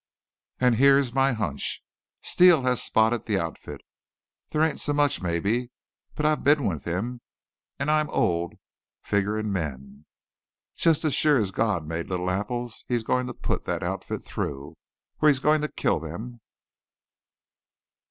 "An' 0.59 0.73
here's 0.73 1.13
my 1.13 1.33
hunch. 1.33 1.83
Steele 2.23 2.63
has 2.63 2.81
spotted 2.81 3.27
the 3.27 3.37
outfit. 3.37 3.81
Thet 4.49 4.61
ain't 4.67 4.79
so 4.79 4.93
much, 4.93 5.21
mebbe. 5.21 5.69
But 6.15 6.25
I've 6.25 6.43
been 6.43 6.65
with 6.67 6.85
him, 6.85 7.21
an' 7.77 7.87
I'm 7.89 8.09
old 8.09 8.55
figgerin' 9.03 9.53
men. 9.53 10.07
Jest 10.75 11.05
as 11.05 11.13
sure 11.13 11.37
as 11.37 11.51
God 11.51 11.85
made 11.85 12.09
little 12.09 12.31
apples 12.31 12.83
he's 12.87 13.01
a 13.03 13.05
goin' 13.05 13.27
to 13.27 13.35
put 13.35 13.65
thet 13.65 13.83
outfit 13.83 14.23
through 14.23 14.75
or 15.21 15.27
he's 15.29 15.37
a 15.37 15.41
goin' 15.43 15.61
to 15.61 15.67
kill 15.71 15.99
them!" 15.99 16.41